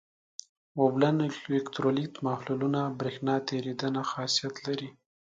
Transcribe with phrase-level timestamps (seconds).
[0.79, 1.17] اوبلن
[1.51, 4.89] الکترولیت محلولونه برېښنا تیریدنه خاصیت لري.